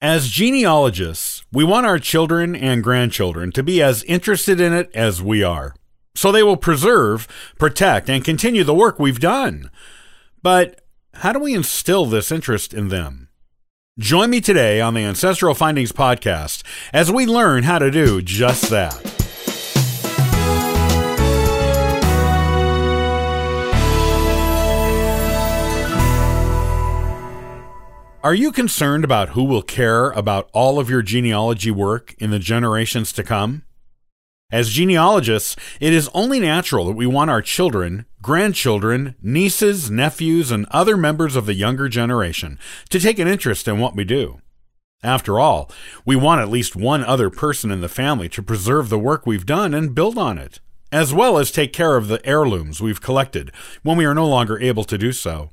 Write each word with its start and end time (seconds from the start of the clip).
As 0.00 0.28
genealogists, 0.28 1.44
we 1.50 1.64
want 1.64 1.84
our 1.84 1.98
children 1.98 2.54
and 2.54 2.84
grandchildren 2.84 3.50
to 3.50 3.64
be 3.64 3.82
as 3.82 4.04
interested 4.04 4.60
in 4.60 4.72
it 4.72 4.88
as 4.94 5.20
we 5.20 5.42
are. 5.42 5.74
So 6.14 6.30
they 6.30 6.44
will 6.44 6.56
preserve, 6.56 7.26
protect, 7.58 8.08
and 8.08 8.24
continue 8.24 8.62
the 8.62 8.74
work 8.74 9.00
we've 9.00 9.18
done. 9.18 9.72
But 10.40 10.82
how 11.14 11.32
do 11.32 11.40
we 11.40 11.52
instill 11.52 12.06
this 12.06 12.30
interest 12.30 12.72
in 12.72 12.88
them? 12.88 13.28
Join 13.98 14.30
me 14.30 14.40
today 14.40 14.80
on 14.80 14.94
the 14.94 15.02
Ancestral 15.02 15.56
Findings 15.56 15.90
Podcast 15.90 16.62
as 16.92 17.10
we 17.10 17.26
learn 17.26 17.64
how 17.64 17.80
to 17.80 17.90
do 17.90 18.22
just 18.22 18.70
that. 18.70 19.17
Are 28.24 28.34
you 28.34 28.50
concerned 28.50 29.04
about 29.04 29.30
who 29.30 29.44
will 29.44 29.62
care 29.62 30.10
about 30.10 30.50
all 30.52 30.80
of 30.80 30.90
your 30.90 31.02
genealogy 31.02 31.70
work 31.70 32.16
in 32.18 32.32
the 32.32 32.40
generations 32.40 33.12
to 33.12 33.22
come? 33.22 33.62
As 34.50 34.70
genealogists, 34.70 35.54
it 35.78 35.92
is 35.92 36.10
only 36.12 36.40
natural 36.40 36.86
that 36.86 36.96
we 36.96 37.06
want 37.06 37.30
our 37.30 37.40
children, 37.40 38.06
grandchildren, 38.20 39.14
nieces, 39.22 39.88
nephews, 39.88 40.50
and 40.50 40.66
other 40.72 40.96
members 40.96 41.36
of 41.36 41.46
the 41.46 41.54
younger 41.54 41.88
generation 41.88 42.58
to 42.88 42.98
take 42.98 43.20
an 43.20 43.28
interest 43.28 43.68
in 43.68 43.78
what 43.78 43.94
we 43.94 44.02
do. 44.02 44.40
After 45.00 45.38
all, 45.38 45.70
we 46.04 46.16
want 46.16 46.40
at 46.40 46.50
least 46.50 46.74
one 46.74 47.04
other 47.04 47.30
person 47.30 47.70
in 47.70 47.82
the 47.82 47.88
family 47.88 48.28
to 48.30 48.42
preserve 48.42 48.88
the 48.88 48.98
work 48.98 49.26
we've 49.26 49.46
done 49.46 49.74
and 49.74 49.94
build 49.94 50.18
on 50.18 50.38
it, 50.38 50.58
as 50.90 51.14
well 51.14 51.38
as 51.38 51.52
take 51.52 51.72
care 51.72 51.96
of 51.96 52.08
the 52.08 52.24
heirlooms 52.26 52.80
we've 52.80 53.00
collected 53.00 53.52
when 53.84 53.96
we 53.96 54.04
are 54.04 54.14
no 54.14 54.26
longer 54.26 54.58
able 54.58 54.82
to 54.82 54.98
do 54.98 55.12
so. 55.12 55.50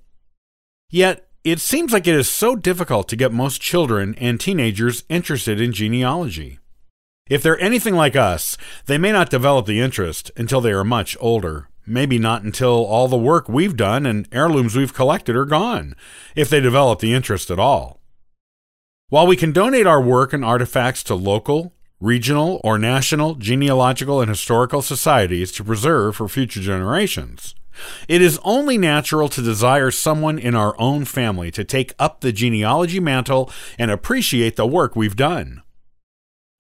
Yet, 0.89 1.24
it 1.45 1.59
seems 1.59 1.93
like 1.93 2.07
it 2.07 2.15
is 2.15 2.27
so 2.27 2.55
difficult 2.55 3.07
to 3.07 3.15
get 3.15 3.31
most 3.31 3.61
children 3.61 4.15
and 4.17 4.39
teenagers 4.39 5.03
interested 5.09 5.61
in 5.61 5.71
genealogy. 5.71 6.57
If 7.29 7.43
they're 7.43 7.59
anything 7.59 7.93
like 7.93 8.15
us, 8.15 8.57
they 8.87 8.97
may 8.97 9.11
not 9.11 9.29
develop 9.29 9.67
the 9.67 9.79
interest 9.79 10.31
until 10.35 10.59
they 10.59 10.71
are 10.71 10.83
much 10.83 11.15
older. 11.19 11.69
Maybe 11.85 12.17
not 12.17 12.41
until 12.41 12.83
all 12.83 13.07
the 13.07 13.15
work 13.15 13.47
we've 13.47 13.77
done 13.77 14.07
and 14.07 14.27
heirlooms 14.31 14.75
we've 14.75 14.93
collected 14.93 15.35
are 15.35 15.45
gone, 15.45 15.95
if 16.35 16.49
they 16.49 16.59
develop 16.59 16.99
the 16.99 17.13
interest 17.13 17.51
at 17.51 17.59
all. 17.59 18.01
While 19.09 19.27
we 19.27 19.35
can 19.35 19.51
donate 19.51 19.85
our 19.85 20.01
work 20.01 20.33
and 20.33 20.43
artifacts 20.43 21.03
to 21.03 21.13
local, 21.13 21.73
regional, 22.05 22.61
or 22.63 22.77
national 22.77 23.35
genealogical 23.35 24.21
and 24.21 24.29
historical 24.29 24.81
societies 24.81 25.51
to 25.51 25.63
preserve 25.63 26.15
for 26.15 26.29
future 26.29 26.61
generations, 26.61 27.55
it 28.07 28.21
is 28.21 28.39
only 28.43 28.77
natural 28.77 29.27
to 29.29 29.41
desire 29.41 29.91
someone 29.91 30.39
in 30.39 30.55
our 30.55 30.75
own 30.79 31.03
family 31.03 31.51
to 31.51 31.63
take 31.63 31.93
up 31.99 32.21
the 32.21 32.31
genealogy 32.31 32.99
mantle 32.99 33.51
and 33.77 33.91
appreciate 33.91 34.55
the 34.55 34.67
work 34.67 34.95
we've 34.95 35.15
done. 35.15 35.61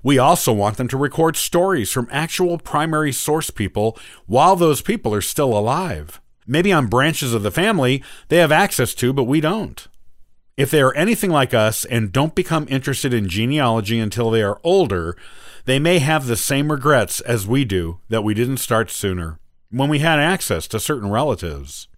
We 0.03 0.19
also 0.19 0.53
want 0.53 0.77
them 0.77 0.87
to 0.89 0.97
record 0.97 1.35
stories 1.35 1.91
from 1.91 2.07
actual 2.11 2.59
primary 2.59 3.11
source 3.11 3.49
people 3.49 3.97
while 4.27 4.55
those 4.55 4.81
people 4.81 5.13
are 5.13 5.21
still 5.21 5.57
alive. 5.57 6.21
Maybe 6.45 6.71
on 6.71 6.87
branches 6.87 7.33
of 7.33 7.41
the 7.41 7.49
family 7.49 8.03
they 8.27 8.37
have 8.37 8.51
access 8.51 8.93
to, 8.95 9.13
but 9.13 9.23
we 9.23 9.41
don't. 9.41 9.87
If 10.57 10.71
they 10.71 10.81
are 10.81 10.93
anything 10.93 11.31
like 11.31 11.53
us 11.53 11.83
and 11.85 12.13
don't 12.13 12.33
become 12.33 12.65
interested 12.69 13.13
in 13.13 13.27
genealogy 13.27 13.99
until 13.99 14.31
they 14.31 14.41
are 14.41 14.61
older, 14.63 15.17
they 15.65 15.79
may 15.79 15.99
have 15.99 16.27
the 16.27 16.37
same 16.37 16.71
regrets 16.71 17.19
as 17.21 17.45
we 17.45 17.65
do 17.65 17.99
that 18.07 18.23
we 18.23 18.33
didn't 18.33 18.57
start 18.57 18.89
sooner 18.89 19.39
when 19.69 19.89
we 19.89 19.99
had 19.99 20.19
access 20.19 20.67
to 20.69 20.79
certain 20.79 21.09
relatives. 21.09 21.89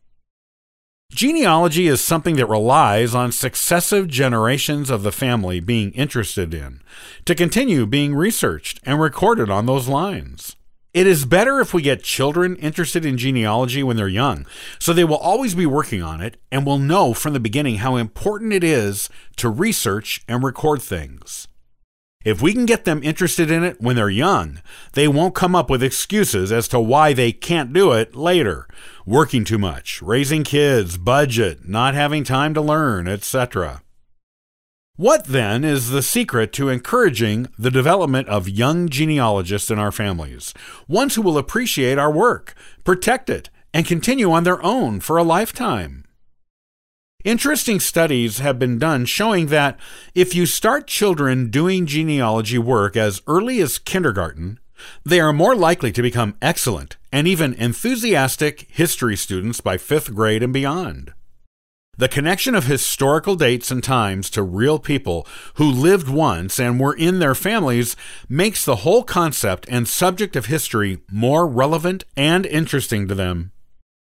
Genealogy 1.11 1.87
is 1.87 2.01
something 2.01 2.35
that 2.35 2.49
relies 2.49 3.13
on 3.13 3.31
successive 3.31 4.07
generations 4.07 4.89
of 4.89 5.03
the 5.03 5.11
family 5.11 5.59
being 5.59 5.91
interested 5.91 6.53
in 6.53 6.81
to 7.25 7.35
continue 7.35 7.85
being 7.85 8.13
researched 8.15 8.79
and 8.83 8.99
recorded 8.99 9.49
on 9.49 9.67
those 9.67 9.87
lines. 9.87 10.55
It 10.93 11.05
is 11.05 11.25
better 11.25 11.59
if 11.59 11.73
we 11.73 11.81
get 11.81 12.01
children 12.01 12.55
interested 12.55 13.05
in 13.05 13.17
genealogy 13.17 13.83
when 13.83 13.97
they're 13.97 14.07
young, 14.07 14.45
so 14.79 14.93
they 14.93 15.03
will 15.03 15.17
always 15.17 15.53
be 15.53 15.65
working 15.65 16.01
on 16.01 16.21
it 16.21 16.37
and 16.51 16.65
will 16.65 16.79
know 16.79 17.13
from 17.13 17.33
the 17.33 17.39
beginning 17.39 17.77
how 17.77 17.97
important 17.97 18.53
it 18.53 18.63
is 18.63 19.09
to 19.35 19.49
research 19.49 20.23
and 20.27 20.43
record 20.43 20.81
things. 20.81 21.47
If 22.25 22.41
we 22.41 22.53
can 22.53 22.65
get 22.65 22.83
them 22.83 23.03
interested 23.03 23.51
in 23.51 23.63
it 23.63 23.79
when 23.79 23.95
they're 23.95 24.09
young, 24.09 24.61
they 24.93 25.07
won't 25.07 25.35
come 25.35 25.55
up 25.55 25.69
with 25.69 25.83
excuses 25.83 26.51
as 26.51 26.67
to 26.69 26.79
why 26.79 27.13
they 27.13 27.31
can't 27.31 27.71
do 27.71 27.93
it 27.93 28.15
later. 28.15 28.67
Working 29.05 29.45
too 29.45 29.57
much, 29.57 30.01
raising 30.01 30.43
kids, 30.43 30.97
budget, 30.97 31.69
not 31.69 31.93
having 31.93 32.23
time 32.23 32.53
to 32.55 32.61
learn, 32.61 33.07
etc. 33.07 33.81
What 34.97 35.25
then 35.25 35.63
is 35.63 35.91
the 35.91 36.01
secret 36.01 36.51
to 36.53 36.69
encouraging 36.69 37.49
the 37.55 37.69
development 37.69 38.27
of 38.29 38.49
young 38.49 38.89
genealogists 38.89 39.69
in 39.69 39.77
our 39.77 39.91
families? 39.91 40.55
Ones 40.87 41.13
who 41.13 41.21
will 41.21 41.37
appreciate 41.37 41.99
our 41.99 42.11
work, 42.11 42.55
protect 42.83 43.29
it, 43.29 43.51
and 43.75 43.85
continue 43.85 44.31
on 44.31 44.43
their 44.43 44.59
own 44.65 44.99
for 44.99 45.17
a 45.17 45.23
lifetime. 45.23 46.03
Interesting 47.23 47.79
studies 47.79 48.39
have 48.39 48.57
been 48.57 48.79
done 48.79 49.05
showing 49.05 49.47
that 49.47 49.79
if 50.15 50.33
you 50.33 50.47
start 50.47 50.87
children 50.87 51.51
doing 51.51 51.85
genealogy 51.85 52.57
work 52.57 52.97
as 52.97 53.21
early 53.27 53.61
as 53.61 53.77
kindergarten, 53.77 54.59
they 55.05 55.19
are 55.19 55.31
more 55.31 55.55
likely 55.55 55.91
to 55.91 56.01
become 56.01 56.35
excellent 56.41 56.97
and 57.11 57.27
even 57.27 57.53
enthusiastic 57.53 58.65
history 58.71 59.15
students 59.15 59.61
by 59.61 59.77
fifth 59.77 60.15
grade 60.15 60.41
and 60.41 60.53
beyond. 60.53 61.13
The 61.99 62.07
connection 62.07 62.53
of 62.53 62.65
historical 62.65 63.35
dates 63.35 63.71
and 63.71 63.83
times 63.83 64.29
to 64.31 64.43
real 64.43 64.77
people 64.77 65.25
who 65.55 65.65
lived 65.65 66.07
once 66.07 66.59
and 66.59 66.79
were 66.79 66.93
in 66.93 67.17
their 67.17 67.33
families 67.33 67.95
makes 68.29 68.63
the 68.63 68.77
whole 68.77 69.01
concept 69.01 69.65
and 69.67 69.87
subject 69.87 70.35
of 70.35 70.45
history 70.45 70.99
more 71.11 71.47
relevant 71.47 72.03
and 72.15 72.45
interesting 72.45 73.07
to 73.07 73.15
them. 73.15 73.51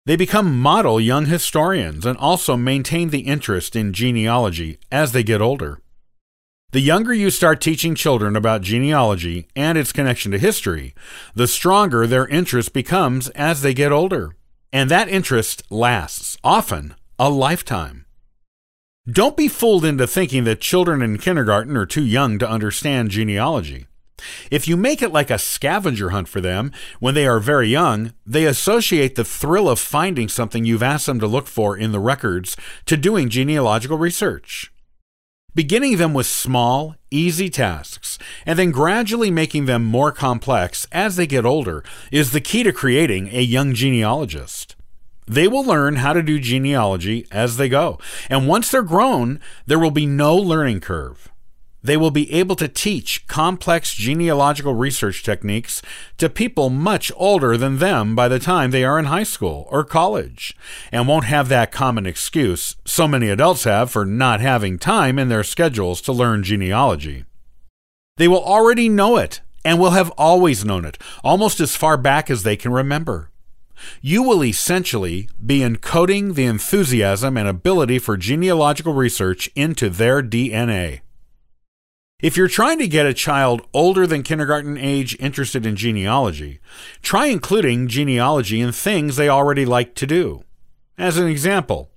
They 0.05 0.17
become 0.17 0.59
model 0.59 1.01
young 1.01 1.27
historians 1.27 2.05
and 2.05 2.19
also 2.19 2.57
maintain 2.57 3.11
the 3.11 3.21
interest 3.21 3.77
in 3.77 3.93
genealogy 3.93 4.79
as 4.91 5.13
they 5.13 5.23
get 5.23 5.41
older. 5.41 5.81
The 6.73 6.81
younger 6.81 7.15
you 7.15 7.31
start 7.31 7.61
teaching 7.61 7.95
children 7.95 8.35
about 8.35 8.63
genealogy 8.63 9.47
and 9.55 9.79
its 9.79 9.93
connection 9.93 10.33
to 10.33 10.39
history, 10.39 10.93
the 11.37 11.47
stronger 11.47 12.05
their 12.05 12.27
interest 12.27 12.73
becomes 12.73 13.29
as 13.31 13.63
they 13.63 13.75
get 13.75 13.93
older. 13.93 14.35
And 14.73 14.91
that 14.91 15.09
interest 15.09 15.63
lasts, 15.71 16.37
often, 16.43 16.97
a 17.19 17.31
lifetime. 17.31 18.05
Don't 19.11 19.39
be 19.39 19.49
fooled 19.49 19.87
into 19.87 20.07
thinking 20.07 20.45
that 20.45 20.61
children 20.61 21.01
in 21.01 21.17
kindergarten 21.17 21.75
are 21.75 21.87
too 21.87 22.05
young 22.05 22.39
to 22.39 22.49
understand 22.49 23.11
genealogy. 23.11 23.87
If 24.51 24.69
you 24.69 24.77
make 24.77 25.01
it 25.01 25.13
like 25.13 25.31
a 25.31 25.39
scavenger 25.39 26.11
hunt 26.11 26.29
for 26.29 26.43
them 26.43 26.73
when 27.01 27.15
they 27.15 27.27
are 27.27 27.41
very 27.41 27.69
young, 27.69 28.13
they 28.27 28.45
associate 28.45 29.15
the 29.15 29.25
thrill 29.25 29.67
of 29.69 29.79
finding 29.79 30.29
something 30.29 30.67
you've 30.67 30.83
asked 30.83 31.07
them 31.07 31.21
to 31.21 31.27
look 31.27 31.47
for 31.47 31.75
in 31.75 31.93
the 31.93 32.01
records 32.01 32.55
to 32.85 32.99
doing 32.99 33.31
genealogical 33.31 33.97
research. 33.97 34.71
Beginning 35.55 35.97
them 35.97 36.13
with 36.13 36.27
small, 36.27 36.97
easy 37.11 37.49
tasks, 37.49 38.19
and 38.45 38.59
then 38.59 38.73
gradually 38.73 39.31
making 39.31 39.65
them 39.65 39.85
more 39.85 40.13
complex 40.13 40.87
as 40.93 41.17
they 41.17 41.27
get 41.27 41.47
older 41.47 41.83
is 42.13 42.33
the 42.33 42.43
key 42.43 42.63
to 42.63 42.73
creating 42.73 43.31
a 43.33 43.41
young 43.41 43.73
genealogist. 43.73 44.76
They 45.27 45.49
will 45.49 45.65
learn 45.65 45.97
how 45.97 46.13
to 46.13 46.23
do 46.23 46.39
genealogy 46.39 47.27
as 47.31 47.57
they 47.57 47.69
go, 47.69 47.99
and 48.31 48.47
once 48.47 48.71
they're 48.71 48.83
grown, 48.83 49.41
there 49.67 49.79
will 49.79 49.91
be 49.91 50.07
no 50.07 50.37
learning 50.37 50.81
curve 50.81 51.31
they 51.87 51.97
will 51.97 52.11
be 52.11 52.33
able 52.33 52.57
to 52.57 52.69
teach 52.69 53.27
complex 53.27 53.95
genealogical 53.95 54.75
research 54.75 55.23
techniques 55.23 55.81
to 56.19 56.29
people 56.29 56.69
much 56.69 57.13
older 57.17 57.57
than 57.57 57.79
them 57.79 58.15
by 58.15 58.29
the 58.29 58.39
time 58.39 58.71
they 58.71 58.85
are 58.85 58.99
in 58.99 59.07
high 59.07 59.23
school 59.23 59.67
or 59.71 59.85
college, 59.85 60.57
and 60.91 61.07
won't 61.07 61.25
have 61.25 61.49
that 61.49 61.73
common 61.73 62.05
excuse 62.05 62.77
so 62.85 63.07
many 63.07 63.29
adults 63.29 63.65
have 63.65 63.91
for 63.91 64.05
not 64.05 64.41
having 64.41 64.79
time 64.79 65.19
in 65.19 65.29
their 65.29 65.45
schedules 65.45 66.01
to 66.01 66.13
learn 66.13 66.43
genealogy. 66.43 67.25
They 68.17 68.29
will 68.29 68.45
already 68.45 68.89
know 68.89 69.17
it 69.17 69.41
and 69.65 69.79
will 69.79 69.91
have 69.91 70.11
always 70.13 70.65
known 70.65 70.85
it, 70.85 70.99
almost 71.23 71.61
as 71.61 71.77
far 71.77 71.97
back 71.97 72.31
as 72.31 72.43
they 72.43 72.57
can 72.57 72.73
remember. 72.73 73.31
You 74.01 74.23
will 74.23 74.45
essentially 74.45 75.29
be 75.45 75.61
encoding 75.61 76.35
the 76.35 76.45
enthusiasm 76.45 77.37
and 77.37 77.49
ability 77.49 77.99
for 77.99 78.17
genealogical 78.17 78.93
research 78.93 79.51
into 79.55 79.89
their 79.89 80.23
DNA. 80.23 81.01
If 82.19 82.37
you're 82.37 82.49
trying 82.49 82.79
to 82.79 82.89
get 82.89 83.05
a 83.05 83.13
child 83.13 83.61
older 83.75 84.07
than 84.07 84.23
kindergarten 84.23 84.79
age 84.79 85.17
interested 85.21 85.67
in 85.67 85.77
genealogy, 85.77 86.61
try 87.03 87.27
including 87.27 87.89
genealogy 87.89 88.61
in 88.61 88.73
things 88.73 89.17
they 89.17 89.29
already 89.29 89.67
like 89.67 89.95
to 89.97 90.07
do. 90.07 90.43
As 90.97 91.19
an 91.19 91.27
example, 91.27 91.91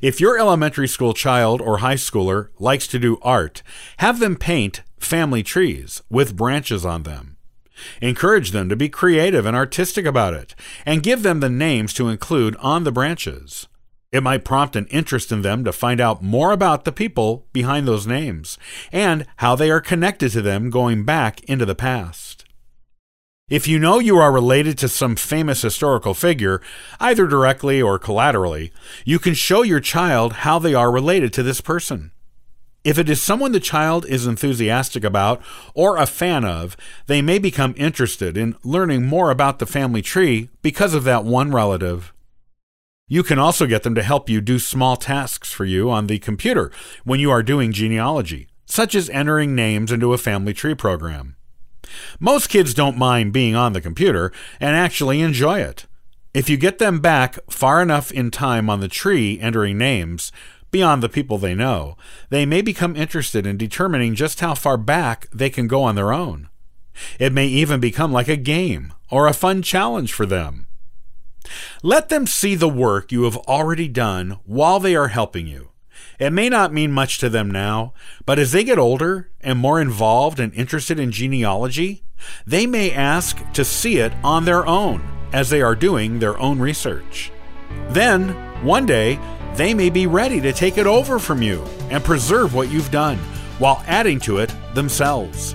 if 0.00 0.20
your 0.20 0.38
elementary 0.38 0.86
school 0.86 1.12
child 1.12 1.60
or 1.60 1.78
high 1.78 1.96
schooler 1.96 2.50
likes 2.60 2.86
to 2.86 3.00
do 3.00 3.18
art, 3.22 3.64
have 3.96 4.20
them 4.20 4.36
paint 4.36 4.82
family 4.98 5.42
trees 5.42 6.02
with 6.08 6.36
branches 6.36 6.86
on 6.86 7.02
them. 7.02 7.33
Encourage 8.00 8.50
them 8.50 8.68
to 8.68 8.76
be 8.76 8.88
creative 8.88 9.46
and 9.46 9.56
artistic 9.56 10.06
about 10.06 10.34
it, 10.34 10.54
and 10.84 11.02
give 11.02 11.22
them 11.22 11.40
the 11.40 11.48
names 11.48 11.92
to 11.94 12.08
include 12.08 12.56
on 12.56 12.84
the 12.84 12.92
branches. 12.92 13.66
It 14.12 14.22
might 14.22 14.44
prompt 14.44 14.76
an 14.76 14.86
interest 14.86 15.32
in 15.32 15.42
them 15.42 15.64
to 15.64 15.72
find 15.72 16.00
out 16.00 16.22
more 16.22 16.52
about 16.52 16.84
the 16.84 16.92
people 16.92 17.46
behind 17.52 17.88
those 17.88 18.06
names 18.06 18.56
and 18.92 19.26
how 19.38 19.56
they 19.56 19.72
are 19.72 19.80
connected 19.80 20.30
to 20.32 20.42
them 20.42 20.70
going 20.70 21.04
back 21.04 21.42
into 21.44 21.66
the 21.66 21.74
past. 21.74 22.44
If 23.50 23.68
you 23.68 23.78
know 23.78 23.98
you 23.98 24.16
are 24.16 24.32
related 24.32 24.78
to 24.78 24.88
some 24.88 25.16
famous 25.16 25.62
historical 25.62 26.14
figure, 26.14 26.62
either 26.98 27.26
directly 27.26 27.82
or 27.82 27.98
collaterally, 27.98 28.72
you 29.04 29.18
can 29.18 29.34
show 29.34 29.62
your 29.62 29.80
child 29.80 30.32
how 30.32 30.58
they 30.58 30.74
are 30.74 30.90
related 30.90 31.32
to 31.34 31.42
this 31.42 31.60
person. 31.60 32.12
If 32.84 32.98
it 32.98 33.08
is 33.08 33.22
someone 33.22 33.52
the 33.52 33.60
child 33.60 34.04
is 34.06 34.26
enthusiastic 34.26 35.04
about 35.04 35.42
or 35.74 35.96
a 35.96 36.06
fan 36.06 36.44
of, 36.44 36.76
they 37.06 37.22
may 37.22 37.38
become 37.38 37.74
interested 37.78 38.36
in 38.36 38.56
learning 38.62 39.06
more 39.06 39.30
about 39.30 39.58
the 39.58 39.66
family 39.66 40.02
tree 40.02 40.50
because 40.60 40.92
of 40.92 41.04
that 41.04 41.24
one 41.24 41.50
relative. 41.50 42.12
You 43.08 43.22
can 43.22 43.38
also 43.38 43.66
get 43.66 43.84
them 43.84 43.94
to 43.94 44.02
help 44.02 44.28
you 44.28 44.42
do 44.42 44.58
small 44.58 44.96
tasks 44.96 45.50
for 45.50 45.64
you 45.64 45.90
on 45.90 46.06
the 46.06 46.18
computer 46.18 46.70
when 47.04 47.20
you 47.20 47.30
are 47.30 47.42
doing 47.42 47.72
genealogy, 47.72 48.48
such 48.66 48.94
as 48.94 49.08
entering 49.10 49.54
names 49.54 49.90
into 49.90 50.12
a 50.12 50.18
family 50.18 50.52
tree 50.52 50.74
program. 50.74 51.36
Most 52.20 52.48
kids 52.48 52.74
don't 52.74 52.98
mind 52.98 53.32
being 53.32 53.54
on 53.54 53.72
the 53.72 53.80
computer 53.80 54.30
and 54.60 54.76
actually 54.76 55.20
enjoy 55.20 55.60
it. 55.60 55.86
If 56.34 56.50
you 56.50 56.56
get 56.56 56.78
them 56.78 56.98
back 56.98 57.38
far 57.48 57.80
enough 57.80 58.10
in 58.10 58.32
time 58.32 58.68
on 58.68 58.80
the 58.80 58.88
tree 58.88 59.38
entering 59.38 59.78
names, 59.78 60.32
beyond 60.74 61.04
the 61.04 61.08
people 61.08 61.38
they 61.38 61.54
know, 61.54 61.96
they 62.30 62.44
may 62.44 62.60
become 62.60 62.96
interested 62.96 63.46
in 63.46 63.56
determining 63.56 64.12
just 64.16 64.40
how 64.40 64.56
far 64.56 64.76
back 64.76 65.28
they 65.32 65.48
can 65.48 65.68
go 65.68 65.84
on 65.84 65.94
their 65.94 66.12
own. 66.12 66.48
It 67.20 67.32
may 67.32 67.46
even 67.46 67.78
become 67.78 68.10
like 68.10 68.26
a 68.26 68.36
game 68.36 68.92
or 69.08 69.28
a 69.28 69.32
fun 69.32 69.62
challenge 69.62 70.12
for 70.12 70.26
them. 70.26 70.66
Let 71.84 72.08
them 72.08 72.26
see 72.26 72.56
the 72.56 72.68
work 72.68 73.12
you 73.12 73.22
have 73.22 73.36
already 73.36 73.86
done 73.86 74.40
while 74.44 74.80
they 74.80 74.96
are 74.96 75.14
helping 75.14 75.46
you. 75.46 75.70
It 76.18 76.32
may 76.32 76.48
not 76.48 76.72
mean 76.72 76.90
much 76.90 77.18
to 77.18 77.28
them 77.28 77.52
now, 77.52 77.94
but 78.26 78.40
as 78.40 78.50
they 78.50 78.64
get 78.64 78.76
older 78.76 79.30
and 79.40 79.60
more 79.60 79.80
involved 79.80 80.40
and 80.40 80.52
interested 80.54 80.98
in 80.98 81.12
genealogy, 81.12 82.02
they 82.44 82.66
may 82.66 82.90
ask 82.90 83.40
to 83.52 83.64
see 83.64 83.98
it 83.98 84.12
on 84.24 84.44
their 84.44 84.66
own 84.66 85.08
as 85.32 85.50
they 85.50 85.62
are 85.62 85.76
doing 85.76 86.18
their 86.18 86.36
own 86.40 86.58
research. 86.58 87.30
Then, 87.90 88.30
one 88.64 88.86
day, 88.86 89.20
they 89.56 89.74
may 89.74 89.90
be 89.90 90.06
ready 90.06 90.40
to 90.40 90.52
take 90.52 90.78
it 90.78 90.86
over 90.86 91.18
from 91.18 91.42
you 91.42 91.62
and 91.90 92.02
preserve 92.02 92.54
what 92.54 92.70
you've 92.70 92.90
done 92.90 93.18
while 93.58 93.82
adding 93.86 94.18
to 94.20 94.38
it 94.38 94.54
themselves. 94.74 95.54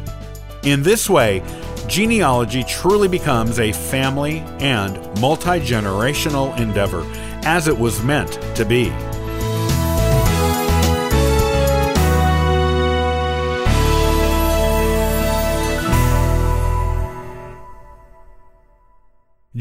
In 0.63 0.83
this 0.83 1.09
way, 1.09 1.43
genealogy 1.87 2.63
truly 2.63 3.07
becomes 3.07 3.59
a 3.59 3.71
family 3.71 4.39
and 4.59 4.95
multi 5.19 5.59
generational 5.59 6.57
endeavor, 6.59 7.03
as 7.45 7.67
it 7.67 7.77
was 7.77 8.03
meant 8.03 8.31
to 8.55 8.65
be. 8.65 8.91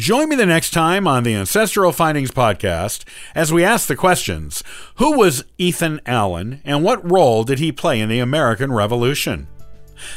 Join 0.09 0.31
me 0.31 0.37
the 0.37 0.47
next 0.47 0.71
time 0.71 1.07
on 1.07 1.23
the 1.23 1.35
Ancestral 1.35 1.93
Findings 1.93 2.31
podcast 2.31 3.05
as 3.35 3.53
we 3.53 3.63
ask 3.63 3.87
the 3.87 3.95
questions 3.95 4.65
Who 4.95 5.19
was 5.19 5.45
Ethan 5.59 6.01
Allen 6.07 6.63
and 6.65 6.83
what 6.83 7.13
role 7.13 7.45
did 7.45 7.59
he 7.59 7.73
play 7.73 8.01
in 8.01 8.09
the 8.09 8.19
American 8.19 8.73
Revolution? 8.73 9.49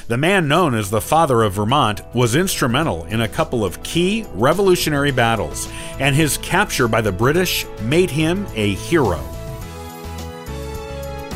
The 0.08 0.16
man 0.16 0.48
known 0.48 0.76
as 0.76 0.92
the 0.92 1.02
Father 1.02 1.44
of 1.44 1.56
Vermont 1.56 2.00
was 2.16 2.38
instrumental 2.38 3.04
in 3.08 3.20
a 3.20 3.28
couple 3.28 3.66
of 3.66 3.84
key 3.84 4.26
revolutionary 4.34 5.12
battles, 5.12 5.68
and 6.00 6.16
his 6.16 6.38
capture 6.38 6.88
by 6.88 7.02
the 7.02 7.12
British 7.12 7.66
made 7.82 8.10
him 8.10 8.48
a 8.56 8.76
hero. 8.76 9.22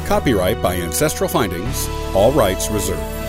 Copyright 0.06 0.62
by 0.62 0.78
Ancestral 0.78 1.28
Findings, 1.28 1.90
all 2.16 2.32
rights 2.32 2.72
reserved. 2.72 3.25